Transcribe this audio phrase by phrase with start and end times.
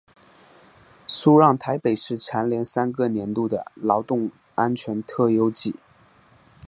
[1.05, 5.75] 苏让台北市蝉联三个年度的劳动安全特优纪。